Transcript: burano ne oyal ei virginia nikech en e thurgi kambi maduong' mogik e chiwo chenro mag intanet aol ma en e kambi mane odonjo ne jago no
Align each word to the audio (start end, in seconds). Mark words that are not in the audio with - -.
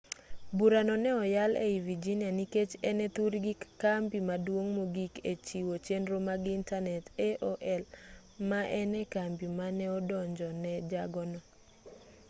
burano 0.57 0.93
ne 1.03 1.11
oyal 1.23 1.51
ei 1.67 1.77
virginia 1.87 2.29
nikech 2.39 2.71
en 2.89 2.97
e 3.05 3.07
thurgi 3.15 3.53
kambi 3.81 4.17
maduong' 4.29 4.69
mogik 4.77 5.13
e 5.31 5.33
chiwo 5.45 5.75
chenro 5.85 6.17
mag 6.29 6.43
intanet 6.57 7.05
aol 7.27 7.83
ma 8.49 8.61
en 8.79 8.91
e 9.01 9.03
kambi 9.13 9.45
mane 9.57 9.85
odonjo 9.97 10.49
ne 10.63 10.71
jago 10.91 11.23
no 11.31 11.39